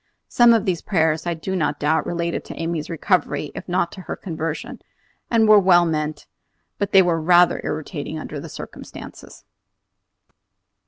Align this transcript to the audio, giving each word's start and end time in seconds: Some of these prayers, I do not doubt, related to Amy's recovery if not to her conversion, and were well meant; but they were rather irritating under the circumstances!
Some 0.27 0.51
of 0.55 0.65
these 0.65 0.81
prayers, 0.81 1.27
I 1.27 1.35
do 1.35 1.55
not 1.55 1.79
doubt, 1.79 2.07
related 2.07 2.43
to 2.45 2.55
Amy's 2.59 2.89
recovery 2.89 3.51
if 3.53 3.69
not 3.69 3.91
to 3.91 4.01
her 4.01 4.15
conversion, 4.15 4.81
and 5.29 5.47
were 5.47 5.59
well 5.59 5.85
meant; 5.85 6.25
but 6.79 6.91
they 6.91 7.03
were 7.03 7.21
rather 7.21 7.61
irritating 7.63 8.17
under 8.17 8.39
the 8.39 8.49
circumstances! 8.49 9.45